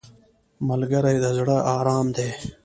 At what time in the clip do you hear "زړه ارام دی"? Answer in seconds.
1.37-2.29